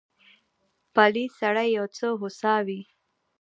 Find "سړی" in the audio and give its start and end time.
1.39-1.67